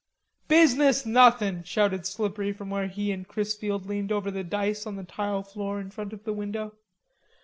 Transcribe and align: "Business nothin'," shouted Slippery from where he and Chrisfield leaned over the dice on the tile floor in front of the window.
"Business 0.47 1.05
nothin'," 1.05 1.61
shouted 1.63 2.07
Slippery 2.07 2.51
from 2.53 2.71
where 2.71 2.87
he 2.87 3.11
and 3.11 3.27
Chrisfield 3.27 3.85
leaned 3.85 4.11
over 4.11 4.31
the 4.31 4.43
dice 4.43 4.87
on 4.87 4.95
the 4.95 5.03
tile 5.03 5.43
floor 5.43 5.79
in 5.79 5.91
front 5.91 6.11
of 6.11 6.23
the 6.23 6.33
window. 6.33 6.73